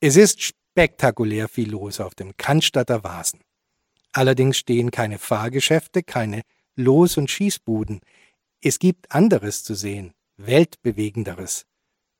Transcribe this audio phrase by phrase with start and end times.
[0.00, 3.40] Es ist spektakulär viel los auf dem Cannstatter Vasen.
[4.12, 6.42] Allerdings stehen keine Fahrgeschäfte, keine
[6.76, 8.00] Los- und Schießbuden.
[8.62, 11.66] Es gibt anderes zu sehen, weltbewegenderes.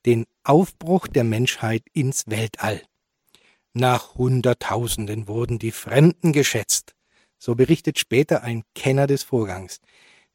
[0.07, 2.83] Den Aufbruch der Menschheit ins Weltall.
[3.75, 6.97] Nach Hunderttausenden wurden die Fremden geschätzt.
[7.39, 9.79] So berichtet später ein Kenner des Vorgangs,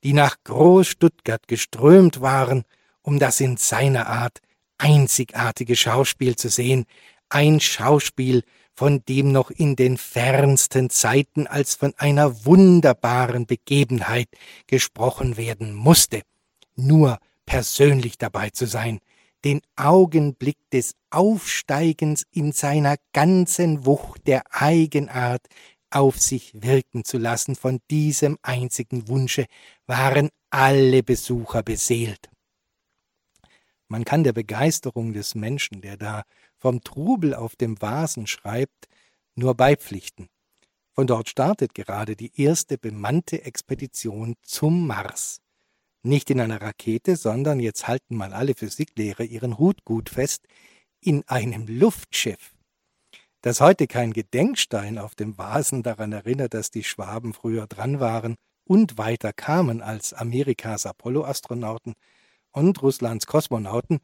[0.06, 2.64] die nach Groß-Stuttgart geströmt waren,
[3.02, 4.40] um das in seiner Art
[4.78, 6.86] einzigartige Schauspiel zu sehen,
[7.34, 8.44] ein Schauspiel,
[8.76, 14.28] von dem noch in den fernsten Zeiten als von einer wunderbaren Begebenheit
[14.68, 16.22] gesprochen werden musste.
[16.76, 19.00] Nur persönlich dabei zu sein,
[19.44, 25.46] den Augenblick des Aufsteigens in seiner ganzen Wucht der Eigenart
[25.90, 29.46] auf sich wirken zu lassen, von diesem einzigen Wunsche
[29.86, 32.30] waren alle Besucher beseelt.
[33.88, 36.24] Man kann der Begeisterung des Menschen, der da
[36.64, 38.88] vom Trubel auf dem Vasen schreibt,
[39.36, 40.30] nur beipflichten.
[40.94, 45.42] Von dort startet gerade die erste bemannte Expedition zum Mars.
[46.04, 50.48] Nicht in einer Rakete, sondern jetzt halten mal alle Physiklehrer ihren Hut gut fest,
[51.02, 52.54] in einem Luftschiff.
[53.42, 58.36] Dass heute kein Gedenkstein auf dem Vasen daran erinnert, dass die Schwaben früher dran waren
[58.64, 61.96] und weiter kamen als Amerikas Apollo-Astronauten
[62.54, 64.00] und Russlands Kosmonauten,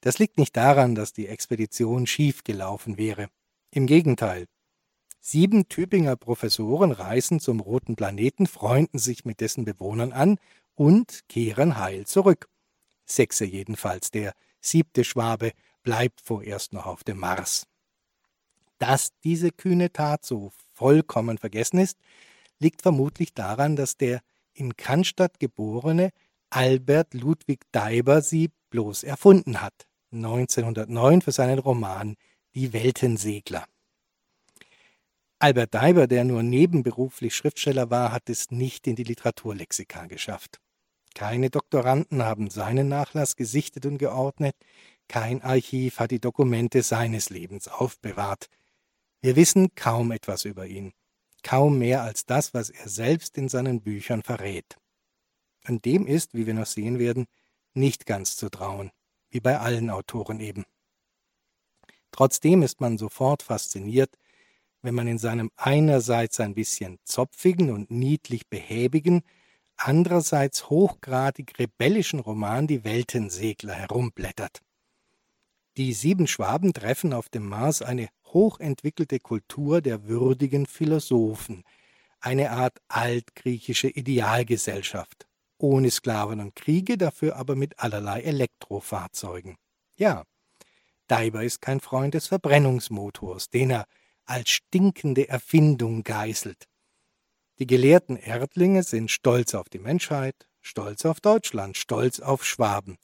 [0.00, 3.28] das liegt nicht daran, dass die Expedition schief gelaufen wäre.
[3.70, 4.46] Im Gegenteil.
[5.20, 10.38] Sieben Tübinger Professoren reisen zum roten Planeten, freunden sich mit dessen Bewohnern an
[10.74, 12.48] und kehren heil zurück.
[13.04, 17.66] Sechse jedenfalls, der siebte Schwabe bleibt vorerst noch auf dem Mars.
[18.78, 21.98] Dass diese kühne Tat so vollkommen vergessen ist,
[22.58, 24.22] liegt vermutlich daran, dass der
[24.54, 26.10] in Cannstatt geborene
[26.48, 29.86] Albert Ludwig Deiber sie bloß erfunden hat.
[30.12, 32.16] 1909 für seinen Roman
[32.54, 33.64] Die Weltensegler.
[35.38, 40.60] Albert Deiber, der nur nebenberuflich Schriftsteller war, hat es nicht in die Literaturlexika geschafft.
[41.14, 44.56] Keine Doktoranden haben seinen Nachlass gesichtet und geordnet,
[45.06, 48.48] kein Archiv hat die Dokumente seines Lebens aufbewahrt.
[49.22, 50.92] Wir wissen kaum etwas über ihn,
[51.44, 54.76] kaum mehr als das, was er selbst in seinen Büchern verrät.
[55.68, 57.26] Und dem ist, wie wir noch sehen werden,
[57.74, 58.90] nicht ganz zu trauen
[59.30, 60.64] wie bei allen Autoren eben.
[62.10, 64.16] Trotzdem ist man sofort fasziniert,
[64.82, 69.22] wenn man in seinem einerseits ein bisschen zopfigen und niedlich behäbigen,
[69.76, 74.60] andererseits hochgradig rebellischen Roman Die Weltensegler herumblättert.
[75.76, 81.64] Die sieben Schwaben treffen auf dem Mars eine hochentwickelte Kultur der würdigen Philosophen,
[82.20, 85.29] eine Art altgriechische Idealgesellschaft
[85.60, 89.56] ohne Sklaven und Kriege, dafür aber mit allerlei Elektrofahrzeugen.
[89.96, 90.24] Ja,
[91.06, 93.86] Daiber ist kein Freund des Verbrennungsmotors, den er
[94.24, 96.66] als stinkende Erfindung geißelt.
[97.58, 102.96] Die gelehrten Erdlinge sind stolz auf die Menschheit, stolz auf Deutschland, stolz auf Schwaben.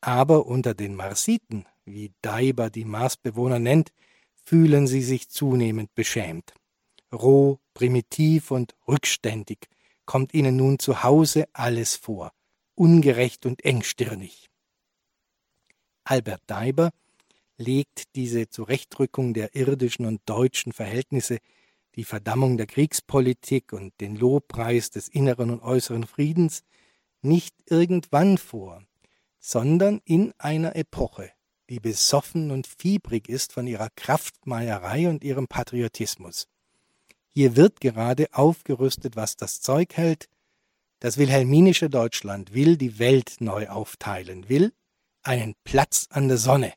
[0.00, 3.92] Aber unter den Marsiten, wie Daiber die Marsbewohner nennt,
[4.44, 6.54] fühlen sie sich zunehmend beschämt.
[7.12, 9.68] Roh, primitiv und rückständig,
[10.08, 12.32] kommt ihnen nun zu Hause alles vor,
[12.74, 14.48] ungerecht und engstirnig.
[16.02, 16.92] Albert Deiber
[17.58, 21.40] legt diese Zurechtrückung der irdischen und deutschen Verhältnisse,
[21.94, 26.62] die Verdammung der Kriegspolitik und den Lobpreis des inneren und äußeren Friedens
[27.20, 28.82] nicht irgendwann vor,
[29.38, 31.32] sondern in einer Epoche,
[31.68, 36.48] die besoffen und fiebrig ist von ihrer Kraftmeierei und ihrem Patriotismus.
[37.30, 40.28] Hier wird gerade aufgerüstet, was das Zeug hält.
[41.00, 44.72] Das wilhelminische Deutschland will die Welt neu aufteilen, will
[45.22, 46.72] einen Platz an der Sonne,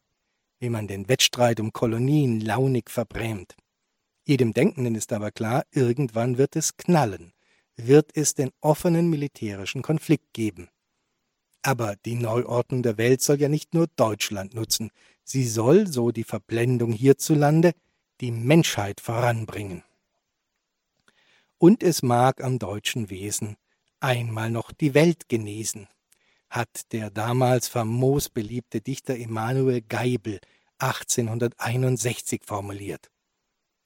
[0.59, 3.56] wie man den Wettstreit um Kolonien launig verbrämt.
[4.23, 7.34] Jedem Denkenden ist aber klar, irgendwann wird es knallen,
[7.75, 10.69] wird es den offenen militärischen Konflikt geben.
[11.63, 14.91] Aber die Neuordnung der Welt soll ja nicht nur Deutschland nutzen,
[15.23, 17.73] sie soll, so die Verblendung hierzulande,
[18.20, 19.84] die Menschheit voranbringen
[21.61, 23.55] und es mag am deutschen Wesen
[23.99, 25.87] einmal noch die Welt genesen,
[26.49, 30.40] hat der damals famos beliebte Dichter Emanuel Geibel
[30.79, 33.11] 1861 formuliert.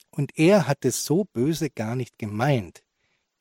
[0.10, 2.82] Und er hat es so böse gar nicht gemeint.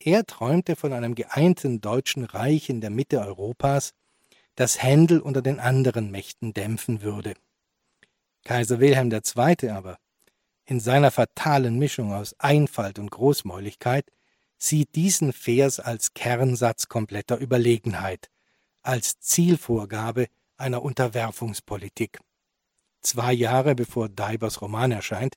[0.00, 3.94] Er träumte von einem geeinten deutschen Reich in der Mitte Europas,
[4.56, 7.34] das Händel unter den anderen Mächten dämpfen würde.
[8.42, 9.70] Kaiser Wilhelm II.
[9.70, 9.96] aber,
[10.64, 14.10] in seiner fatalen Mischung aus Einfalt und Großmäuligkeit,
[14.64, 18.30] sieht diesen Vers als Kernsatz kompletter Überlegenheit,
[18.82, 22.18] als Zielvorgabe einer Unterwerfungspolitik.
[23.02, 25.34] Zwei Jahre bevor Deibers Roman erscheint,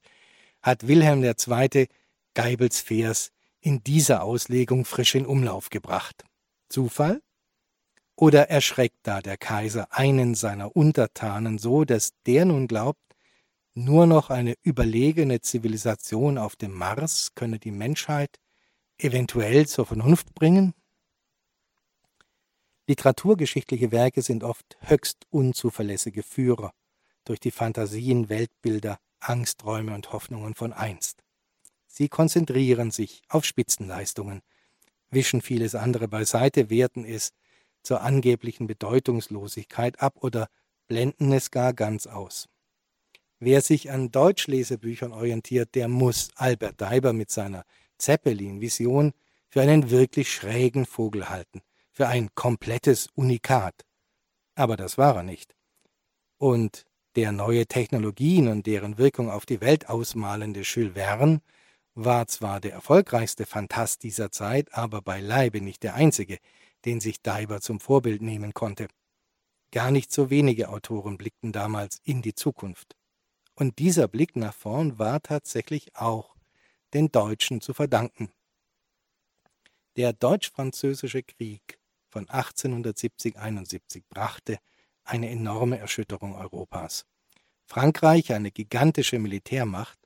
[0.61, 1.87] hat Wilhelm II.
[2.33, 6.23] Geibels Vers in dieser Auslegung frisch in Umlauf gebracht.
[6.69, 7.21] Zufall?
[8.15, 13.01] Oder erschreckt da der Kaiser einen seiner Untertanen so, dass der nun glaubt,
[13.73, 18.39] nur noch eine überlegene Zivilisation auf dem Mars könne die Menschheit
[18.97, 20.73] eventuell zur Vernunft bringen?
[22.87, 26.73] Literaturgeschichtliche Werke sind oft höchst unzuverlässige Führer
[27.25, 31.23] durch die Fantasien, Weltbilder, Angsträume und Hoffnungen von einst.
[31.87, 34.41] Sie konzentrieren sich auf Spitzenleistungen,
[35.09, 37.31] wischen vieles andere beiseite, werten es
[37.83, 40.47] zur angeblichen Bedeutungslosigkeit ab oder
[40.87, 42.47] blenden es gar ganz aus.
[43.39, 47.65] Wer sich an Deutschlesebüchern orientiert, der muss Albert Deiber mit seiner
[47.97, 49.13] Zeppelin-Vision
[49.49, 51.61] für einen wirklich schrägen Vogel halten,
[51.91, 53.85] für ein komplettes Unikat.
[54.55, 55.55] Aber das war er nicht.
[56.37, 56.85] Und
[57.15, 61.41] der neue Technologien und deren Wirkung auf die Welt ausmalende Jules Verne
[61.95, 66.37] war zwar der erfolgreichste Phantast dieser Zeit, aber beileibe nicht der einzige,
[66.85, 68.87] den sich Daiber zum Vorbild nehmen konnte.
[69.71, 72.95] Gar nicht so wenige Autoren blickten damals in die Zukunft.
[73.55, 76.36] Und dieser Blick nach vorn war tatsächlich auch
[76.93, 78.29] den Deutschen zu verdanken.
[79.95, 81.79] Der Deutsch-Französische Krieg
[82.09, 84.59] von 1870-71 brachte
[85.03, 87.05] eine enorme Erschütterung Europas.
[87.65, 89.99] Frankreich, eine gigantische Militärmacht,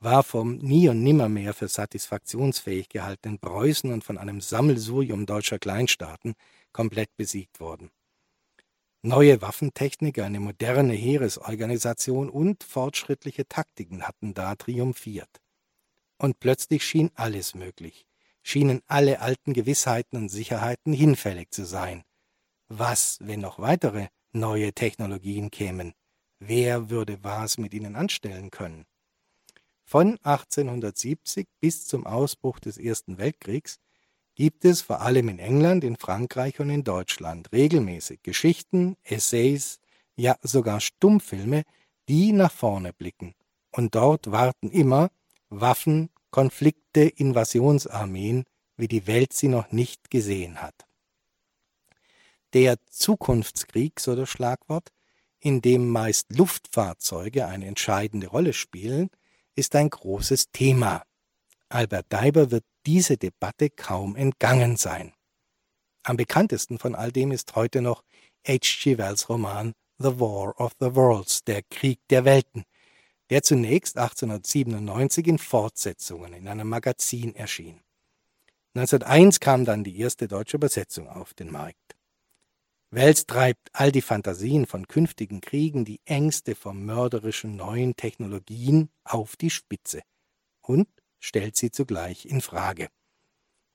[0.00, 6.34] war vom nie und nimmermehr für satisfaktionsfähig gehaltenen Preußen und von einem Sammelsurium deutscher Kleinstaaten
[6.72, 7.90] komplett besiegt worden.
[9.02, 15.40] Neue Waffentechnik, eine moderne Heeresorganisation und fortschrittliche Taktiken hatten da triumphiert.
[16.22, 18.06] Und plötzlich schien alles möglich,
[18.44, 22.04] schienen alle alten Gewissheiten und Sicherheiten hinfällig zu sein.
[22.68, 25.94] Was, wenn noch weitere neue Technologien kämen?
[26.38, 28.86] Wer würde was mit ihnen anstellen können?
[29.84, 33.80] Von 1870 bis zum Ausbruch des Ersten Weltkriegs
[34.36, 39.80] gibt es vor allem in England, in Frankreich und in Deutschland regelmäßig Geschichten, Essays,
[40.14, 41.64] ja sogar Stummfilme,
[42.08, 43.34] die nach vorne blicken.
[43.72, 45.10] Und dort warten immer
[45.54, 48.44] Waffen, Konflikte, Invasionsarmeen,
[48.76, 50.74] wie die Welt sie noch nicht gesehen hat.
[52.54, 54.88] Der Zukunftskrieg, so das Schlagwort,
[55.40, 59.10] in dem meist Luftfahrzeuge eine entscheidende Rolle spielen,
[59.54, 61.04] ist ein großes Thema.
[61.68, 65.12] Albert Deiber wird diese Debatte kaum entgangen sein.
[66.02, 68.02] Am bekanntesten von all dem ist heute noch
[68.46, 68.98] H.G.
[68.98, 72.64] Wells Roman The War of the Worlds, der Krieg der Welten,
[73.30, 77.80] der zunächst 1897 in Fortsetzungen in einem Magazin erschien.
[78.74, 81.96] 1901 kam dann die erste deutsche Übersetzung auf den Markt.
[82.90, 89.36] Wells treibt all die Fantasien von künftigen Kriegen, die Ängste vor mörderischen neuen Technologien auf
[89.36, 90.02] die Spitze
[90.60, 90.88] und
[91.18, 92.88] stellt sie zugleich in Frage.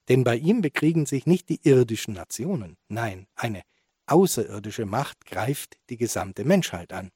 [0.07, 3.63] Denn bei ihm bekriegen sich nicht die irdischen Nationen, nein, eine
[4.05, 7.09] außerirdische Macht greift die gesamte Menschheit an.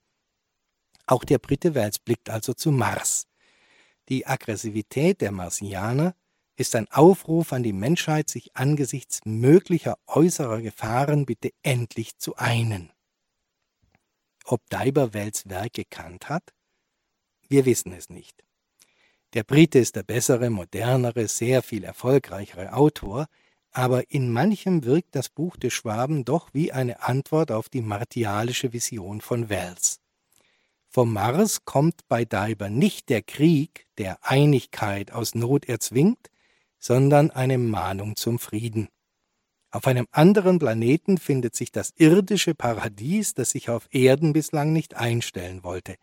[1.11, 3.27] Auch der Brite Wells blickt also zu Mars.
[4.07, 6.15] Die Aggressivität der Marsianer
[6.55, 12.93] ist ein Aufruf an die Menschheit, sich angesichts möglicher äußerer Gefahren bitte endlich zu einen.
[14.45, 16.53] Ob Daiber Wells Werk gekannt hat?
[17.49, 18.45] Wir wissen es nicht.
[19.33, 23.27] Der Brite ist der bessere, modernere, sehr viel erfolgreichere Autor,
[23.71, 28.71] aber in manchem wirkt das Buch des Schwaben doch wie eine Antwort auf die martialische
[28.71, 30.00] Vision von Wells.
[30.93, 36.29] Vom Mars kommt bei Daiber nicht der Krieg, der Einigkeit aus Not erzwingt,
[36.79, 38.89] sondern eine Mahnung zum Frieden.
[39.69, 44.97] Auf einem anderen Planeten findet sich das irdische Paradies, das sich auf Erden bislang nicht
[44.97, 45.95] einstellen wollte.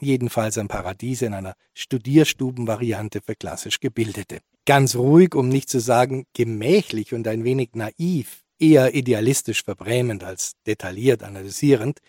[0.00, 4.38] Jedenfalls ein Paradies in einer Studierstubenvariante für klassisch Gebildete.
[4.64, 10.52] Ganz ruhig, um nicht zu sagen gemächlich und ein wenig naiv, eher idealistisch verbrämend als
[10.66, 12.00] detailliert analysierend,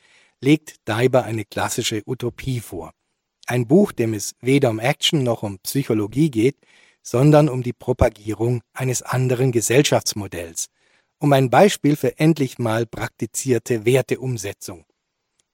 [0.43, 2.91] legt Daiber eine klassische Utopie vor.
[3.47, 6.57] Ein Buch, dem es weder um Action noch um Psychologie geht,
[7.01, 10.67] sondern um die Propagierung eines anderen Gesellschaftsmodells,
[11.19, 14.85] um ein Beispiel für endlich mal praktizierte Werteumsetzung.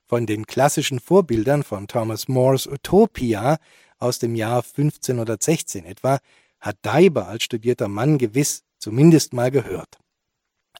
[0.07, 3.59] Von den klassischen Vorbildern von Thomas Moores Utopia
[3.99, 6.19] aus dem Jahr 1516 etwa
[6.59, 9.99] hat Daiber als studierter Mann gewiss zumindest mal gehört.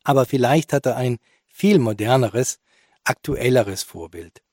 [0.03, 2.59] Aber vielleicht hat er ein viel moderneres,
[3.09, 4.43] aktuelleres Vorbild.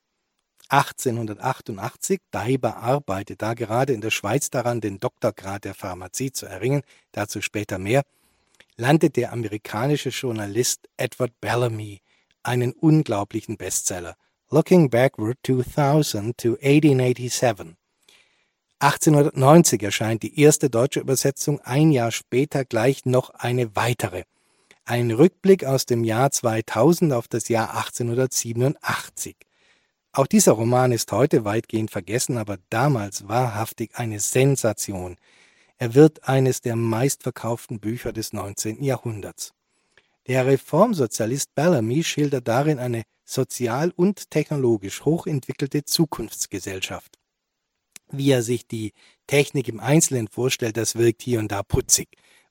[0.69, 6.83] 1888, Daiber arbeitet da gerade in der Schweiz daran, den Doktorgrad der Pharmazie zu erringen,
[7.13, 8.03] dazu später mehr,
[8.77, 12.01] landet der amerikanische Journalist Edward Bellamy
[12.43, 14.17] einen unglaublichen Bestseller,
[14.51, 17.77] Looking Backward 2000 to 1887.
[18.79, 24.25] 1890 erscheint die erste deutsche Übersetzung, ein Jahr später gleich noch eine weitere.
[24.89, 29.35] Ein Rückblick aus dem Jahr 2000 auf das Jahr 1887.
[30.13, 35.17] Auch dieser Roman ist heute weitgehend vergessen, aber damals wahrhaftig eine Sensation.
[35.77, 38.85] Er wird eines der meistverkauften Bücher des 19.
[38.85, 39.55] Jahrhunderts.
[40.29, 47.19] Der Reformsozialist Bellamy schildert darin eine sozial und technologisch hochentwickelte Zukunftsgesellschaft.
[48.13, 48.93] Wie er sich die
[49.27, 52.07] Technik im Einzelnen vorstellt, das wirkt hier und da putzig,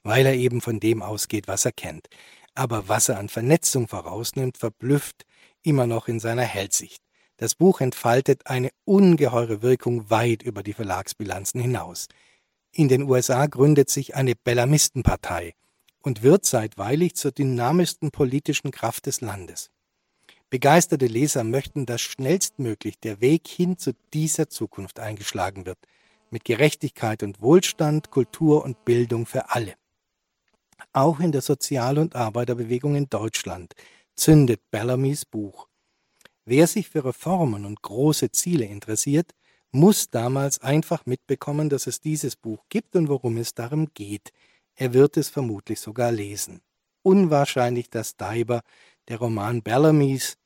[0.06, 2.08] weil er eben von dem ausgeht, was er kennt.
[2.54, 5.26] Aber was er an Vernetzung vorausnimmt, verblüfft
[5.64, 7.02] immer noch in seiner Hellsicht.
[7.38, 12.08] Das Buch entfaltet eine ungeheure Wirkung weit über die Verlagsbilanzen hinaus.
[12.72, 15.56] In den USA gründet sich eine Bellamistenpartei
[16.04, 19.72] und wird zeitweilig zur dynamischsten politischen Kraft des Landes.
[20.52, 25.80] Begeisterte Leser möchten, dass schnellstmöglich der Weg hin zu dieser Zukunft eingeschlagen wird,
[26.30, 29.74] mit Gerechtigkeit und Wohlstand, Kultur und Bildung für alle.
[30.94, 33.74] Auch in der Sozial- und Arbeiterbewegung in Deutschland
[34.15, 35.67] zündet Bellamys Buch.
[36.46, 39.32] Wer sich für Reformen und große Ziele interessiert,
[39.72, 44.32] muss damals einfach mitbekommen, dass es dieses Buch gibt und worum es darum geht.
[44.75, 46.62] Er wird es vermutlich sogar lesen.
[47.03, 48.62] Unwahrscheinlich, dass Daiber
[49.08, 50.38] der Roman Bellamy's,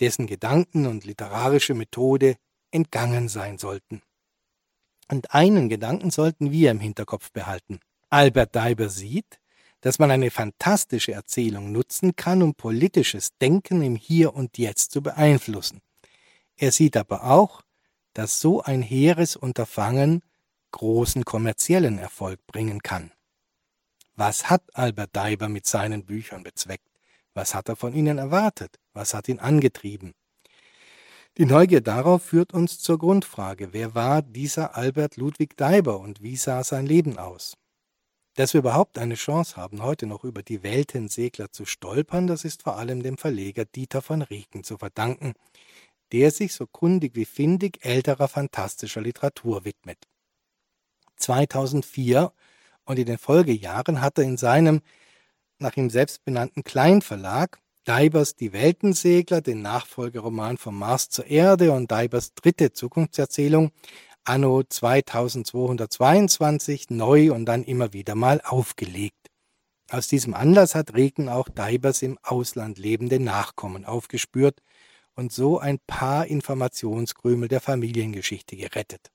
[0.00, 2.36] dessen Gedanken und literarische Methode
[2.70, 4.02] entgangen sein sollten.
[5.10, 7.80] Und einen Gedanken sollten wir im Hinterkopf behalten.
[8.10, 9.40] Albert Daiber sieht,
[9.80, 15.02] dass man eine fantastische Erzählung nutzen kann, um politisches Denken im Hier und Jetzt zu
[15.02, 15.80] beeinflussen.
[16.56, 17.62] Er sieht aber auch,
[18.14, 20.22] dass so ein hehres Unterfangen
[20.72, 23.12] großen kommerziellen Erfolg bringen kann.
[24.16, 26.88] Was hat Albert Daiber mit seinen Büchern bezweckt?
[27.34, 28.80] Was hat er von ihnen erwartet?
[28.92, 30.14] Was hat ihn angetrieben?
[31.36, 36.36] Die Neugier darauf führt uns zur Grundfrage, wer war dieser Albert Ludwig Daiber und wie
[36.36, 37.54] sah sein Leben aus?
[38.38, 42.62] Dass wir überhaupt eine Chance haben, heute noch über die Weltensegler zu stolpern, das ist
[42.62, 45.32] vor allem dem Verleger Dieter von Rieken zu verdanken,
[46.12, 49.98] der sich so kundig wie findig älterer fantastischer Literatur widmet.
[51.16, 52.32] 2004
[52.84, 54.82] und in den Folgejahren hat er in seinem
[55.58, 61.90] nach ihm selbst benannten Kleinverlag Deibers Die Weltensegler, den Nachfolgeroman vom Mars zur Erde und
[61.90, 63.72] Deibers dritte Zukunftserzählung
[64.28, 69.30] anno 2222 neu und dann immer wieder mal aufgelegt.
[69.90, 74.60] Aus diesem Anlass hat Regen auch Deibers im Ausland lebende Nachkommen aufgespürt
[75.14, 79.10] und so ein paar Informationskrümel der Familiengeschichte gerettet.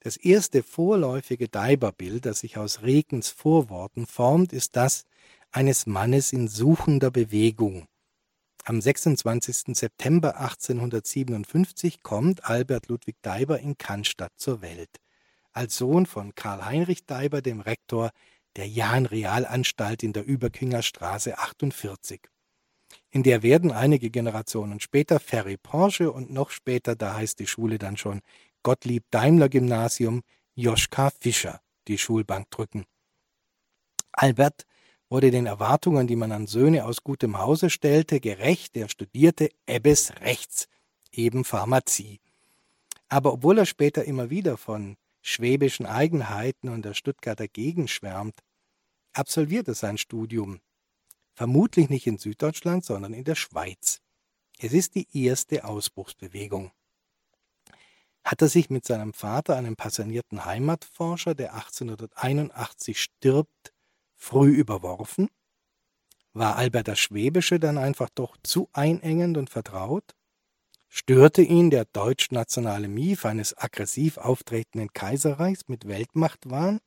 [0.00, 5.04] Das erste vorläufige Deiberbild, das sich aus Regens Vorworten formt, ist das
[5.52, 7.86] eines Mannes in suchender Bewegung.
[8.64, 9.74] Am 26.
[9.74, 14.90] September 1857 kommt Albert Ludwig Deiber in Cannstatt zur Welt.
[15.52, 18.10] Als Sohn von Karl Heinrich Deiber, dem Rektor
[18.56, 22.20] der Jahn-Realanstalt in der Überkinger Straße 48.
[23.10, 27.78] In der werden einige Generationen später Ferry Porsche und noch später, da heißt die Schule
[27.78, 28.20] dann schon
[28.62, 30.22] Gottlieb Daimler Gymnasium,
[30.54, 32.84] Joschka Fischer die Schulbank drücken.
[34.12, 34.66] Albert
[35.10, 38.76] wurde den Erwartungen, die man an Söhne aus gutem Hause stellte, gerecht.
[38.76, 40.68] Er studierte Ebbes Rechts,
[41.10, 42.20] eben Pharmazie.
[43.08, 48.38] Aber obwohl er später immer wieder von schwäbischen Eigenheiten und der Stuttgarter Gegend schwärmt,
[49.12, 50.60] absolviert er sein Studium.
[51.34, 54.00] Vermutlich nicht in Süddeutschland, sondern in der Schweiz.
[54.58, 56.70] Es ist die erste Ausbruchsbewegung.
[58.22, 63.69] Hat er sich mit seinem Vater, einem passionierten Heimatforscher, der 1881 stirbt,
[64.20, 65.28] früh überworfen?
[66.32, 70.14] War Albert das Schwäbische dann einfach doch zu einengend und vertraut?
[70.88, 76.80] Störte ihn der deutsch-nationale Mief eines aggressiv auftretenden Kaiserreichs mit Weltmachtwahn?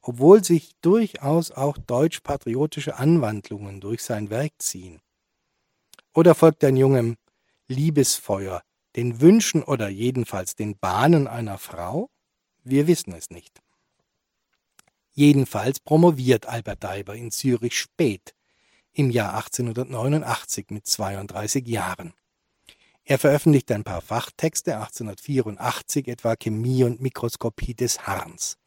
[0.00, 5.00] Obwohl sich durchaus auch deutsch-patriotische Anwandlungen durch sein Werk ziehen.
[6.14, 7.16] Oder folgt ein jungem
[7.68, 8.62] Liebesfeuer,
[8.96, 12.10] den Wünschen oder jedenfalls den Bahnen einer Frau?
[12.64, 13.62] Wir wissen es nicht.
[15.14, 18.34] Jedenfalls promoviert Albert Daiber in Zürich spät,
[18.92, 22.14] im Jahr 1889 mit 32 Jahren.
[23.04, 28.58] Er veröffentlicht ein paar Fachtexte, 1884 etwa Chemie und Mikroskopie des Harns.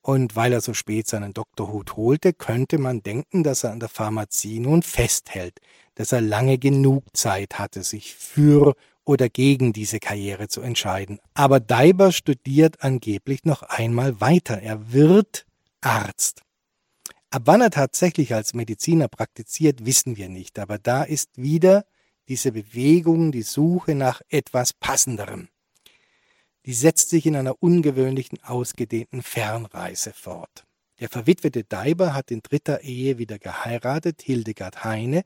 [0.00, 3.88] Und weil er so spät seinen Doktorhut holte, könnte man denken, dass er an der
[3.88, 5.60] Pharmazie nun festhält,
[5.94, 11.20] dass er lange genug Zeit hatte, sich für oder gegen diese Karriere zu entscheiden.
[11.34, 14.60] Aber Daiber studiert angeblich noch einmal weiter.
[14.60, 15.46] Er wird
[15.82, 16.42] Arzt.
[17.30, 21.84] Ab wann er tatsächlich als Mediziner praktiziert, wissen wir nicht, aber da ist wieder
[22.28, 25.48] Diese Bewegung, die Suche nach etwas Passenderem,
[26.64, 30.64] die setzt sich in einer ungewöhnlichen, ausgedehnten Fernreise fort.
[31.00, 35.24] Der verwitwete Daiber hat in dritter Ehe wieder geheiratet, Hildegard Heine,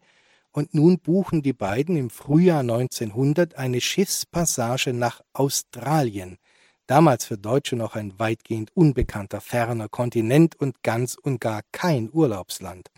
[0.53, 6.39] und nun buchen die beiden im Frühjahr 1900 eine Schiffspassage nach Australien,
[6.87, 12.91] damals für Deutsche noch ein weitgehend unbekannter ferner Kontinent und ganz und gar kein Urlaubsland.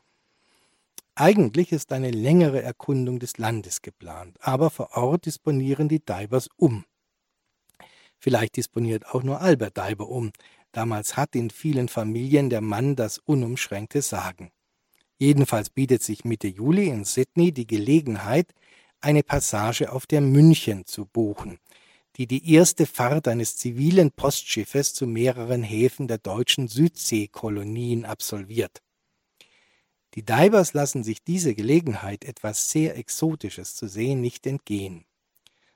[1.14, 6.84] Eigentlich ist eine längere Erkundung des Landes geplant, aber vor Ort disponieren die Divers um.
[8.18, 10.32] Vielleicht disponiert auch nur Albert Diver um.
[10.72, 14.50] Damals hat in vielen Familien der Mann das unumschränkte Sagen.
[15.18, 18.52] Jedenfalls bietet sich Mitte Juli in Sydney die Gelegenheit,
[19.00, 21.58] eine Passage auf der München zu buchen,
[22.18, 28.82] die die erste Fahrt eines zivilen Postschiffes zu mehreren Häfen der deutschen Südseekolonien absolviert.
[30.14, 35.04] Die Divers lassen sich diese Gelegenheit, etwas sehr Exotisches zu sehen, nicht entgehen.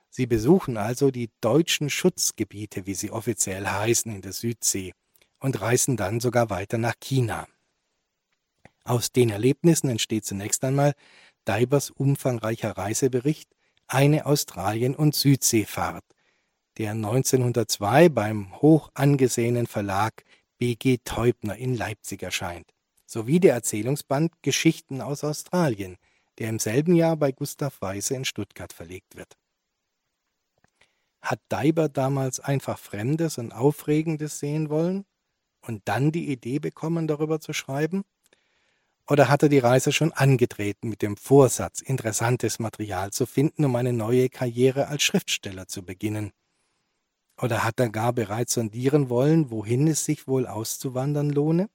[0.09, 4.93] Sie besuchen also die deutschen Schutzgebiete, wie sie offiziell heißen, in der Südsee
[5.39, 7.47] und reisen dann sogar weiter nach China.
[8.83, 10.93] Aus den Erlebnissen entsteht zunächst einmal
[11.47, 13.49] Divers umfangreicher Reisebericht
[13.87, 16.03] Eine Australien- und Südseefahrt,
[16.77, 20.23] der 1902 beim hoch angesehenen Verlag
[20.57, 22.73] BG Teubner in Leipzig erscheint
[23.13, 25.97] sowie der Erzählungsband Geschichten aus Australien,
[26.39, 29.37] der im selben Jahr bei Gustav Weise in Stuttgart verlegt wird.
[31.21, 35.05] Hat Daiber damals einfach Fremdes und Aufregendes sehen wollen
[35.61, 38.03] und dann die Idee bekommen, darüber zu schreiben?
[39.07, 43.75] Oder hat er die Reise schon angetreten mit dem Vorsatz, interessantes Material zu finden, um
[43.75, 46.31] eine neue Karriere als Schriftsteller zu beginnen?
[47.41, 51.69] Oder hat er gar bereits sondieren wollen, wohin es sich wohl auszuwandern lohne?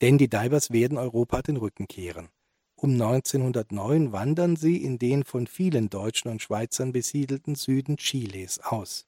[0.00, 2.28] Denn die Divers werden Europa den Rücken kehren.
[2.74, 9.06] Um 1909 wandern sie in den von vielen Deutschen und Schweizern besiedelten Süden Chiles aus.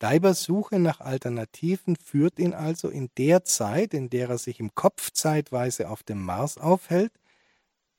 [0.00, 4.74] Divers Suche nach Alternativen führt ihn also in der Zeit, in der er sich im
[4.74, 7.12] Kopf zeitweise auf dem Mars aufhält,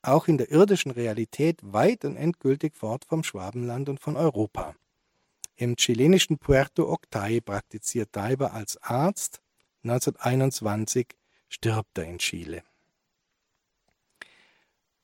[0.02, 4.74] auch in der irdischen Realität weit und endgültig fort vom Schwabenland und von Europa.
[5.60, 9.40] Im chilenischen Puerto Octay praktiziert Diver als Arzt,
[9.82, 11.08] 1921
[11.48, 12.62] stirbt er in Chile.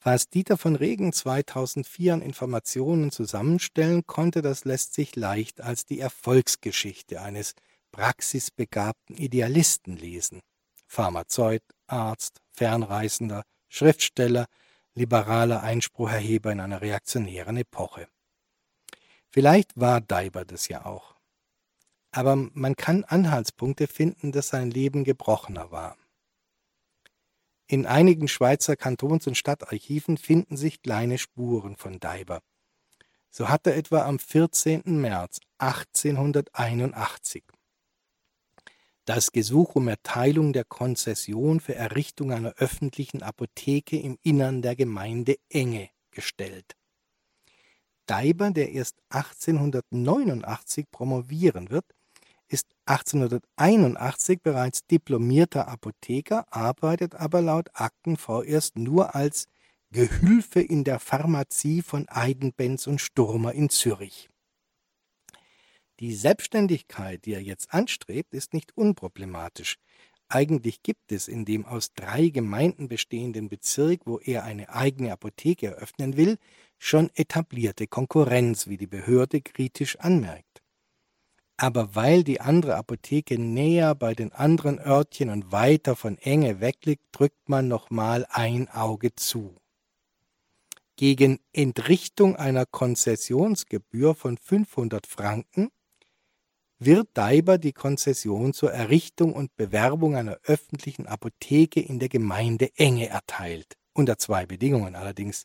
[0.01, 5.99] Was Dieter von Regen 2004 an Informationen zusammenstellen konnte, das lässt sich leicht als die
[5.99, 7.55] Erfolgsgeschichte eines
[7.91, 10.41] praxisbegabten Idealisten lesen.
[10.87, 14.47] Pharmazeut, Arzt, Fernreisender, Schriftsteller,
[14.95, 18.07] liberaler Einsprucherheber in einer reaktionären Epoche.
[19.35, 21.17] Vielleicht war Daiber das ja auch.
[22.13, 25.97] Aber man kann Anhaltspunkte finden, dass sein Leben gebrochener war.
[27.67, 32.43] In einigen Schweizer Kantons- und Stadtarchiven finden sich kleine Spuren von Daiber.
[33.29, 34.83] So hat er etwa am 14.
[35.01, 37.43] März 1881
[39.05, 45.39] das Gesuch um Erteilung der Konzession für Errichtung einer öffentlichen Apotheke im Innern der Gemeinde
[45.49, 46.77] Enge gestellt.
[48.07, 51.85] Daiber, der erst 1889 promovieren wird,
[52.49, 59.47] ist 1881 bereits diplomierter Apotheker, arbeitet aber laut Akten vorerst nur als
[59.91, 64.29] Gehülfe in der Pharmazie von Eidenbenz und Sturmer in Zürich.
[66.01, 69.77] Die Selbstständigkeit, die er jetzt anstrebt, ist nicht unproblematisch.
[70.29, 75.67] Eigentlich gibt es in dem aus drei Gemeinden bestehenden Bezirk, wo er eine eigene Apotheke
[75.67, 76.39] eröffnen will,
[76.85, 80.55] schon etablierte Konkurrenz, wie die Behörde kritisch anmerkt
[81.57, 87.05] aber weil die andere Apotheke näher bei den anderen Örtchen und weiter von Enge wegliegt,
[87.13, 89.57] drückt man nochmal ein Auge zu.
[90.97, 95.71] Gegen Entrichtung einer Konzessionsgebühr von 500 Franken
[96.79, 103.09] wird Daiber die Konzession zur Errichtung und Bewerbung einer öffentlichen Apotheke in der Gemeinde Enge
[103.09, 105.45] erteilt, unter zwei Bedingungen allerdings.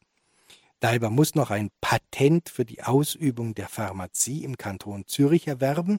[0.80, 5.98] Daiber muss noch ein Patent für die Ausübung der Pharmazie im Kanton Zürich erwerben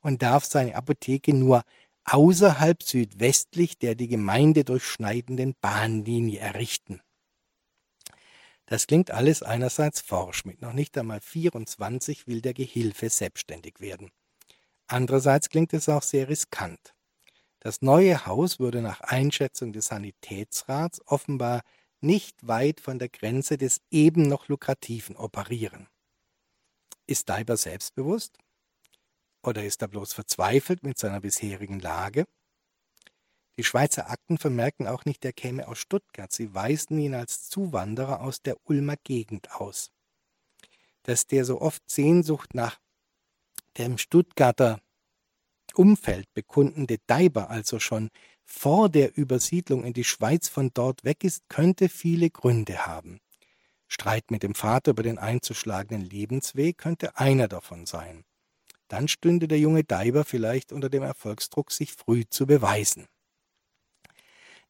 [0.00, 1.62] und darf seine Apotheke nur
[2.04, 7.00] außerhalb südwestlich der die Gemeinde durchschneidenden Bahnlinie errichten.
[8.66, 14.10] Das klingt alles einerseits forsch, mit noch nicht einmal 24 will der Gehilfe selbstständig werden.
[14.86, 16.94] Andererseits klingt es auch sehr riskant.
[17.60, 21.62] Das neue Haus würde nach Einschätzung des Sanitätsrats offenbar
[22.00, 25.88] nicht weit von der Grenze des eben noch lukrativen Operieren.
[27.06, 28.38] Ist Daiber selbstbewusst?
[29.42, 32.26] Oder ist er bloß verzweifelt mit seiner bisherigen Lage?
[33.56, 36.32] Die Schweizer Akten vermerken auch nicht, er käme aus Stuttgart.
[36.32, 39.90] Sie weisen ihn als Zuwanderer aus der Ulmer Gegend aus.
[41.04, 42.78] dass der so oft Sehnsucht nach
[43.78, 44.78] dem Stuttgarter
[45.74, 48.10] Umfeld bekundende Deiber also schon
[48.50, 53.20] vor der Übersiedlung in die Schweiz von dort weg ist, könnte viele Gründe haben.
[53.88, 58.24] Streit mit dem Vater über den einzuschlagenden Lebensweg könnte einer davon sein.
[58.88, 63.06] Dann stünde der junge Deiber vielleicht unter dem Erfolgsdruck, sich früh zu beweisen.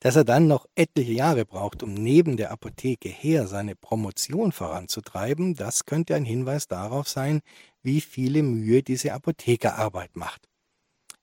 [0.01, 5.55] Dass er dann noch etliche Jahre braucht, um neben der Apotheke her seine Promotion voranzutreiben,
[5.55, 7.41] das könnte ein Hinweis darauf sein,
[7.83, 10.49] wie viele Mühe diese Apothekerarbeit macht.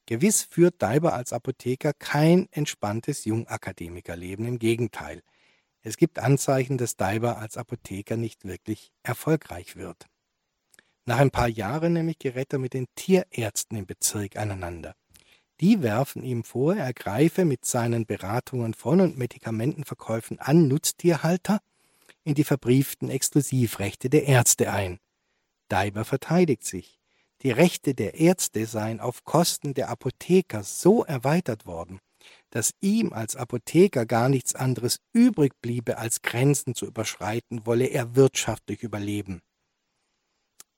[0.07, 5.23] Gewiss führt Daiber als Apotheker kein entspanntes Jungakademikerleben, im Gegenteil.
[5.81, 10.07] Es gibt Anzeichen, dass Daiber als Apotheker nicht wirklich erfolgreich wird.
[11.05, 14.95] Nach ein paar Jahren nämlich gerät er mit den Tierärzten im Bezirk aneinander.
[15.61, 21.61] Die werfen ihm vor, er greife mit seinen Beratungen von und Medikamentenverkäufen an Nutztierhalter
[22.23, 24.99] in die verbrieften Exklusivrechte der Ärzte ein.
[25.69, 26.99] Daiber verteidigt sich.
[27.45, 31.99] Die Rechte der Ärzte seien auf Kosten der Apotheker so erweitert worden,
[32.49, 38.15] dass ihm als Apotheker gar nichts anderes übrig bliebe, als Grenzen zu überschreiten, wolle er
[38.15, 39.43] wirtschaftlich überleben.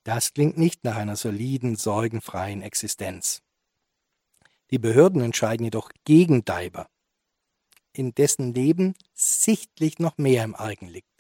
[0.04, 3.42] Das klingt nicht nach einer soliden, sorgenfreien Existenz.
[4.70, 6.90] Die Behörden entscheiden jedoch gegen Daiber,
[7.94, 11.17] in dessen Leben sichtlich noch mehr im Argen liegt.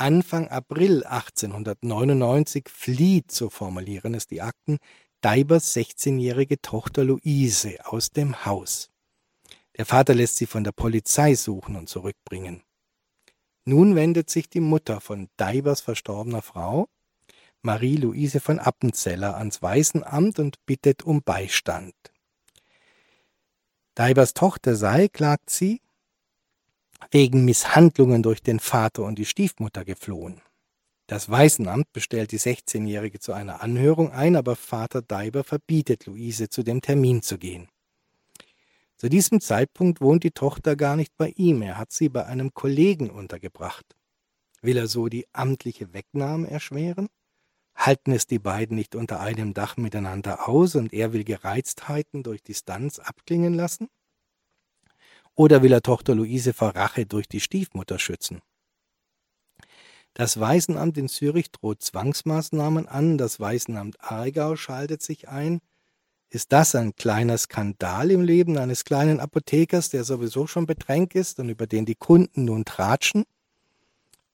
[0.00, 4.78] Anfang April 1899 flieht, so formulieren es die Akten,
[5.20, 8.88] Deibers 16-jährige Tochter Luise aus dem Haus.
[9.76, 12.62] Der Vater lässt sie von der Polizei suchen und zurückbringen.
[13.66, 16.88] Nun wendet sich die Mutter von Deibers verstorbener Frau,
[17.60, 21.94] Marie-Louise von Appenzeller, ans Waisenamt und bittet um Beistand.
[23.94, 25.82] Deibers Tochter sei, klagt sie,
[27.10, 30.40] wegen Misshandlungen durch den Vater und die Stiefmutter geflohen.
[31.06, 36.62] Das Waisenamt bestellt die 16-Jährige zu einer Anhörung ein, aber Vater Deiber verbietet Luise, zu
[36.62, 37.68] dem Termin zu gehen.
[38.96, 42.54] Zu diesem Zeitpunkt wohnt die Tochter gar nicht bei ihm, er hat sie bei einem
[42.54, 43.96] Kollegen untergebracht.
[44.62, 47.08] Will er so die amtliche Wegnahme erschweren?
[47.74, 52.42] Halten es die beiden nicht unter einem Dach miteinander aus und er will Gereiztheiten durch
[52.42, 53.88] Distanz abklingen lassen?
[55.34, 58.40] Oder will er Tochter Luise vor Rache durch die Stiefmutter schützen?
[60.14, 65.60] Das Waisenamt in Zürich droht Zwangsmaßnahmen an, das Waisenamt Aargau schaltet sich ein.
[66.28, 71.38] Ist das ein kleiner Skandal im Leben eines kleinen Apothekers, der sowieso schon bedrängt ist
[71.40, 73.24] und über den die Kunden nun tratschen?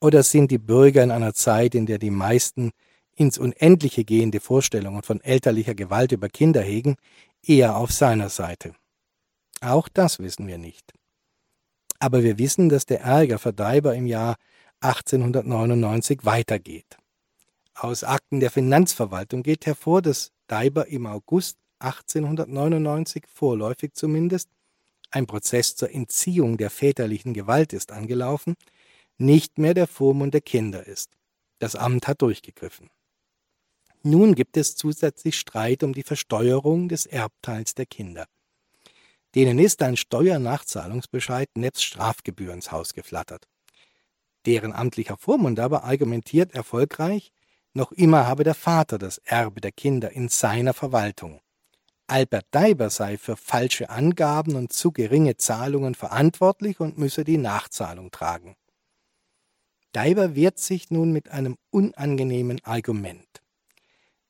[0.00, 2.72] Oder sind die Bürger in einer Zeit, in der die meisten
[3.14, 6.96] ins Unendliche gehende Vorstellungen von elterlicher Gewalt über Kinder hegen,
[7.42, 8.74] eher auf seiner Seite.
[9.60, 10.92] Auch das wissen wir nicht.
[11.98, 14.36] Aber wir wissen, dass der Ärger für Daiber im Jahr
[14.80, 16.96] 1899 weitergeht.
[17.74, 24.48] Aus Akten der Finanzverwaltung geht hervor, dass Daiber im August 1899 vorläufig zumindest
[25.10, 28.54] ein Prozess zur Entziehung der väterlichen Gewalt ist angelaufen,
[29.18, 31.10] nicht mehr der Vormund der Kinder ist.
[31.58, 32.90] Das Amt hat durchgegriffen.
[34.02, 38.26] Nun gibt es zusätzlich Streit um die Versteuerung des Erbteils der Kinder.
[39.36, 43.46] Denen ist ein Steuernachzahlungsbescheid nebst Strafgebühr ins Haus geflattert.
[44.46, 47.32] Deren amtlicher Vormund aber argumentiert erfolgreich,
[47.74, 51.42] noch immer habe der Vater das Erbe der Kinder in seiner Verwaltung.
[52.06, 58.10] Albert Deiber sei für falsche Angaben und zu geringe Zahlungen verantwortlich und müsse die Nachzahlung
[58.10, 58.56] tragen.
[59.92, 63.35] Deiber wehrt sich nun mit einem unangenehmen Argument.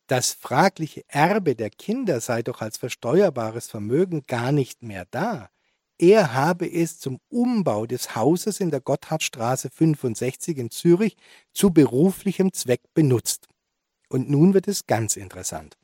[0.07, 5.51] Das fragliche Erbe der Kinder sei doch als versteuerbares Vermögen gar nicht mehr da.
[5.99, 11.17] Er habe es zum Umbau des Hauses in der Gotthardstraße 65 in Zürich
[11.53, 13.49] zu beruflichem Zweck benutzt.
[14.09, 15.77] Und nun wird es ganz interessant.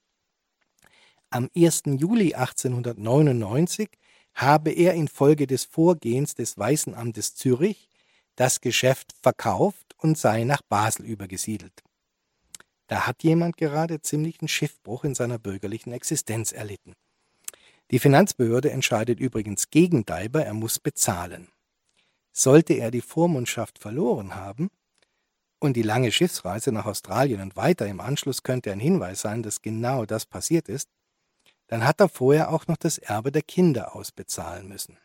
[1.31, 1.85] Am 1.
[1.87, 3.89] Juli 1899
[4.35, 7.89] habe er infolge des Vorgehens des Weißenamtes Zürich
[8.37, 11.83] das Geschäft verkauft und sei nach Basel übergesiedelt.
[12.87, 16.95] Da hat jemand gerade ziemlichen Schiffbruch in seiner bürgerlichen Existenz erlitten.
[17.91, 21.49] Die Finanzbehörde entscheidet übrigens gegen Daiber, er muss bezahlen.
[22.33, 24.71] Sollte er die Vormundschaft verloren haben,
[25.63, 29.63] und die lange Schiffsreise nach Australien und weiter im Anschluss könnte ein Hinweis sein, dass
[29.63, 30.89] genau das passiert ist,
[31.69, 34.99] dann hat er vorher auch noch das Erbe der Kinder ausbezahlen müssen.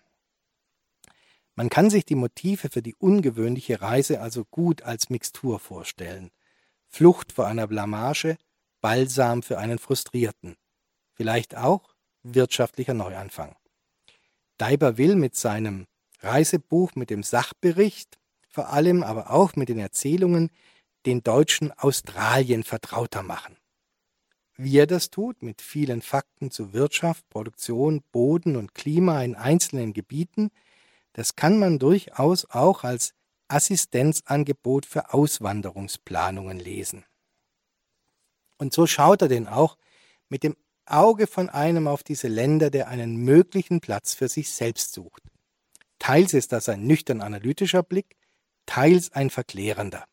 [1.54, 6.32] Man kann sich die Motive für die ungewöhnliche Reise also gut als Mixtur vorstellen.
[6.88, 8.38] Flucht vor einer Blamage,
[8.82, 10.56] Balsam für einen Frustrierten.
[11.14, 13.56] Vielleicht auch wirtschaftlicher Neuanfang.
[14.58, 15.88] Daiber will mit seinem
[16.20, 18.18] Reisebuch, mit dem Sachbericht,
[18.50, 20.50] vor allem aber auch mit den Erzählungen,
[21.06, 23.58] den Deutschen Australien vertrauter machen.
[24.56, 29.94] Wie er das tut, mit vielen Fakten zu Wirtschaft, Produktion, Boden und Klima in einzelnen
[29.94, 30.50] Gebieten,
[31.14, 33.14] das kann man durchaus auch als
[33.48, 37.06] Assistenzangebot für Auswanderungsplanungen lesen.
[38.58, 39.78] Und so schaut er denn auch
[40.30, 40.56] mit dem
[40.86, 45.24] Auge von einem auf diese Länder, der einen möglichen Platz für sich selbst sucht.
[46.00, 48.16] Teils ist das ein nüchtern analytischer Blick,
[48.66, 50.06] teils ein verklärender.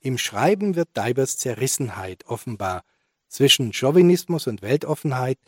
[0.00, 2.84] Im Schreiben wird Deibers Zerrissenheit offenbar
[3.28, 5.38] zwischen Chauvinismus und Weltoffenheit,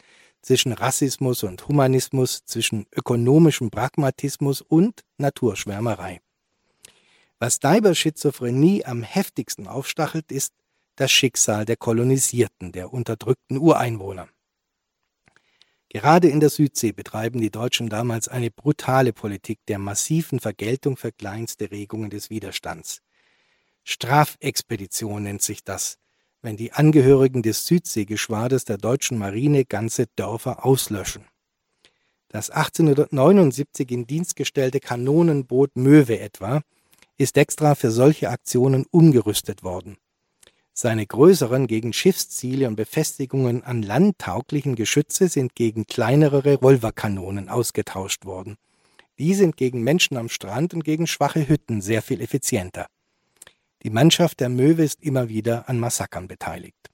[0.43, 6.21] zwischen Rassismus und Humanismus, zwischen ökonomischem Pragmatismus und Naturschwärmerei.
[7.43, 10.53] Was Deibers Schizophrenie am heftigsten aufstachelt, ist
[10.97, 14.29] das Schicksal der Kolonisierten, der unterdrückten Ureinwohner.
[15.89, 21.13] Gerade in der Südsee betreiben die Deutschen damals eine brutale Politik der massiven Vergeltung für
[21.13, 23.01] kleinste Regungen des Widerstands.
[23.85, 25.97] Strafexpedition nennt sich das,
[26.43, 31.25] wenn die Angehörigen des Südseegeschwaders der deutschen Marine ganze Dörfer auslöschen.
[32.29, 36.61] Das 1879 in Dienst gestellte Kanonenboot Möwe etwa
[37.21, 39.99] ist extra für solche Aktionen umgerüstet worden.
[40.73, 48.25] Seine größeren gegen Schiffsziele und Befestigungen an Land tauglichen Geschütze sind gegen kleinere Revolverkanonen ausgetauscht
[48.25, 48.57] worden.
[49.19, 52.87] Die sind gegen Menschen am Strand und gegen schwache Hütten sehr viel effizienter.
[53.83, 56.89] Die Mannschaft der Möwe ist immer wieder an Massakern beteiligt.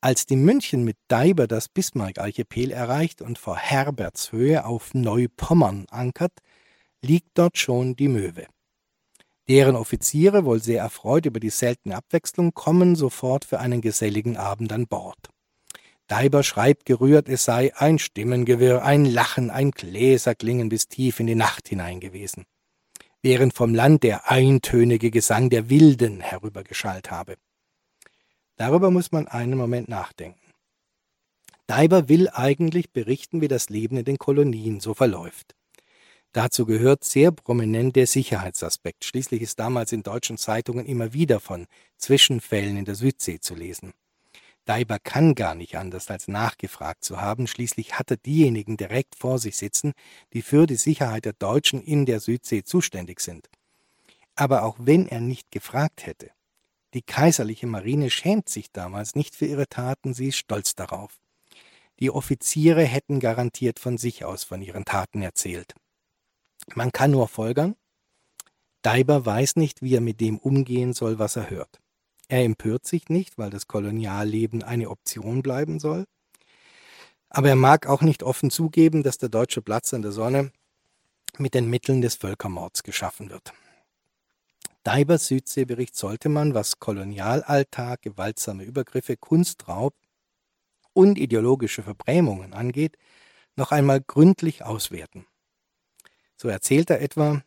[0.00, 6.32] Als die München mit Deiber das Bismarck-Archipel erreicht und vor Herbertshöhe auf Neupommern ankert,
[7.00, 8.46] liegt dort schon die Möwe.
[9.48, 14.72] Deren Offiziere, wohl sehr erfreut über die seltene Abwechslung, kommen sofort für einen geselligen Abend
[14.72, 15.30] an Bord.
[16.08, 21.34] Daiber schreibt gerührt, es sei ein Stimmengewirr, ein Lachen, ein Gläserklingen bis tief in die
[21.34, 22.44] Nacht hinein gewesen,
[23.22, 27.36] während vom Land der eintönige Gesang der Wilden herübergeschallt habe.
[28.56, 30.40] Darüber muss man einen Moment nachdenken.
[31.66, 35.56] Daiber will eigentlich berichten, wie das Leben in den Kolonien so verläuft.
[36.36, 39.06] Dazu gehört sehr prominent der Sicherheitsaspekt.
[39.06, 43.94] Schließlich ist damals in deutschen Zeitungen immer wieder von Zwischenfällen in der Südsee zu lesen.
[44.66, 47.46] Daiber kann gar nicht anders, als nachgefragt zu haben.
[47.46, 49.94] Schließlich hat er diejenigen direkt vor sich sitzen,
[50.34, 53.48] die für die Sicherheit der Deutschen in der Südsee zuständig sind.
[54.34, 56.32] Aber auch wenn er nicht gefragt hätte,
[56.92, 61.18] die kaiserliche Marine schämt sich damals nicht für ihre Taten, sie ist stolz darauf.
[61.98, 65.74] Die Offiziere hätten garantiert von sich aus von ihren Taten erzählt.
[66.74, 67.76] Man kann nur folgern,
[68.82, 71.80] Daiber weiß nicht, wie er mit dem umgehen soll, was er hört.
[72.28, 76.06] Er empört sich nicht, weil das Kolonialleben eine Option bleiben soll.
[77.28, 80.52] Aber er mag auch nicht offen zugeben, dass der deutsche Platz an der Sonne
[81.38, 83.52] mit den Mitteln des Völkermords geschaffen wird.
[84.84, 89.94] Deibers Südseebericht sollte man, was Kolonialalltag, gewaltsame Übergriffe, Kunstraub
[90.92, 92.96] und ideologische Verbrämungen angeht,
[93.56, 95.26] noch einmal gründlich auswerten.
[96.36, 97.42] So erzählt er etwa,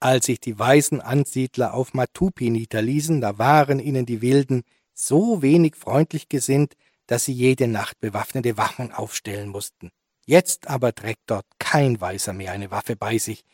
[0.00, 4.62] als sich die weißen Ansiedler auf Matupi niederließen, da waren ihnen die Wilden
[4.94, 6.74] so wenig freundlich gesinnt,
[7.06, 9.90] dass sie jede Nacht bewaffnete Wachen aufstellen mussten.
[10.26, 13.44] Jetzt aber trägt dort kein Weißer mehr eine Waffe bei sich.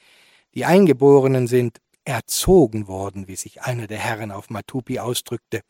[0.55, 5.61] Die Eingeborenen sind erzogen worden, wie sich einer der Herren auf Matupi ausdrückte,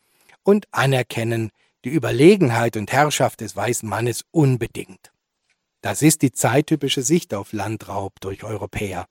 [0.43, 1.51] und anerkennen
[1.85, 5.14] die Überlegenheit und Herrschaft des weißen Mannes unbedingt.
[5.85, 9.05] Das ist die zeittypische Sicht auf Landraub durch Europäer.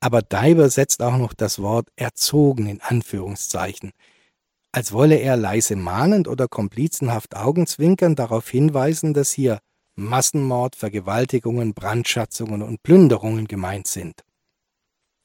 [0.00, 3.92] Aber Daiber setzt auch noch das Wort erzogen in Anführungszeichen,
[4.72, 9.60] als wolle er leise mahnend oder komplizenhaft augenzwinkern darauf hinweisen, dass hier
[9.94, 14.24] Massenmord, Vergewaltigungen, Brandschatzungen und Plünderungen gemeint sind.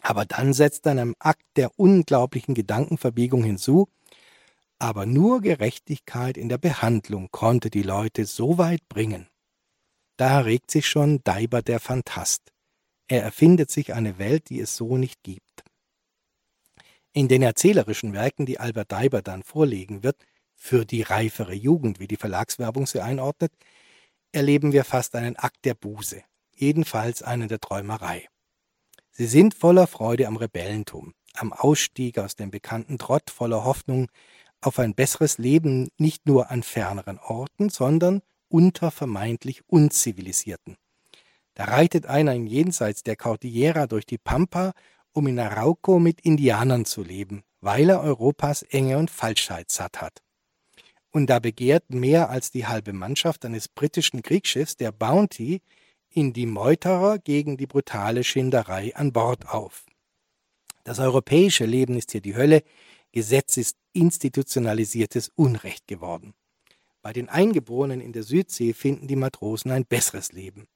[0.04, 3.88] Aber dann setzt er einem Akt der unglaublichen Gedankenverbiegung hinzu,
[4.78, 9.26] aber nur Gerechtigkeit in der Behandlung konnte die Leute so weit bringen,
[10.18, 12.52] da regt sich schon Daiber der Phantast.
[13.08, 15.64] Er erfindet sich eine Welt, die es so nicht gibt.
[17.14, 20.18] In den erzählerischen Werken, die Albert Daiber dann vorlegen wird,
[20.56, 23.52] für die reifere Jugend, wie die Verlagswerbung sie einordnet,
[24.32, 26.24] erleben wir fast einen Akt der Buße,
[26.56, 28.28] jedenfalls einen der Träumerei.
[29.10, 34.10] Sie sind voller Freude am Rebellentum, am Ausstieg aus dem bekannten Trott, voller Hoffnung
[34.62, 38.22] auf ein besseres Leben nicht nur an ferneren Orten, sondern
[38.52, 40.78] unter vermeintlich Unzivilisierten.
[41.54, 44.74] Da reitet einer im Jenseits der Cordillera durch die Pampa,
[45.14, 50.22] um in Arauco mit Indianern zu leben, weil er Europas Enge und Falschheit satt hat.
[51.12, 55.62] Und da begehrt mehr als die halbe Mannschaft eines britischen Kriegsschiffs, der Bounty,
[56.10, 59.86] in die Meuterer gegen die brutale Schinderei an Bord auf.
[60.84, 62.64] Das europäische Leben ist hier die Hölle,
[63.12, 66.34] Gesetz ist institutionalisiertes Unrecht geworden.
[67.02, 70.68] Bei den Eingeborenen in der Südsee finden die Matrosen ein besseres Leben.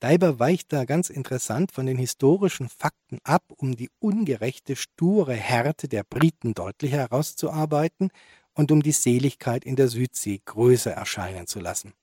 [0.00, 5.88] Deiber weicht da ganz interessant von den historischen Fakten ab, um die ungerechte, sture Härte
[5.88, 8.10] der Briten deutlich herauszuarbeiten
[8.52, 11.94] und um die Seligkeit in der Südsee größer erscheinen zu lassen.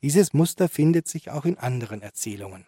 [0.00, 2.66] Dieses Muster findet sich auch in anderen Erzählungen.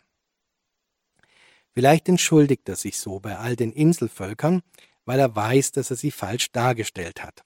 [1.73, 4.63] Vielleicht entschuldigt er sich so bei all den Inselvölkern,
[5.05, 7.43] weil er weiß, dass er sie falsch dargestellt hat.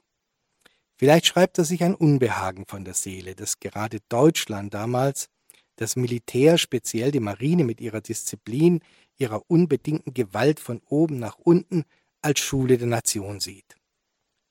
[1.05, 5.29] Vielleicht schreibt er sich ein Unbehagen von der Seele, dass gerade Deutschland damals,
[5.77, 8.81] das Militär, speziell die Marine mit ihrer Disziplin,
[9.19, 11.85] ihrer unbedingten Gewalt von oben nach unten,
[12.23, 13.77] als Schule der Nation sieht.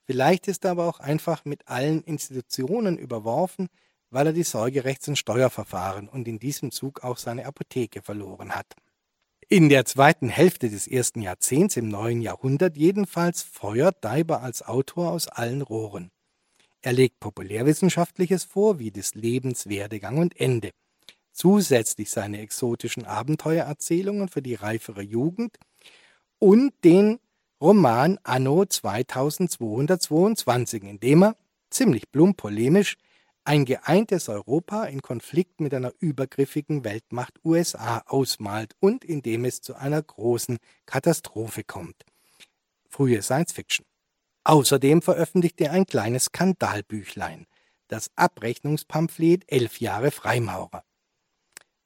[0.05, 3.67] Vielleicht ist er aber auch einfach mit allen Institutionen überworfen,
[4.11, 8.75] weil er die Sorgerechts- und Steuerverfahren und in diesem Zug auch seine Apotheke verloren hat.
[9.49, 15.09] In der zweiten Hälfte des ersten Jahrzehnts im neuen Jahrhundert jedenfalls feuert Deiber als Autor
[15.09, 16.12] aus allen Rohren.
[16.85, 20.71] Er legt Populärwissenschaftliches vor, wie des Lebens Werdegang und Ende.
[21.31, 25.57] Zusätzlich seine exotischen Abenteuererzählungen für die reifere Jugend
[26.39, 27.19] und den
[27.61, 31.37] Roman Anno 2222, in dem er,
[31.69, 32.97] ziemlich plump polemisch,
[33.45, 39.61] ein geeintes Europa in Konflikt mit einer übergriffigen Weltmacht USA ausmalt und in dem es
[39.61, 42.03] zu einer großen Katastrophe kommt.
[42.89, 43.85] Frühe Science Fiction.
[44.43, 47.47] Außerdem veröffentlichte er ein kleines Skandalbüchlein,
[47.87, 50.83] das Abrechnungspamphlet Elf Jahre Freimaurer.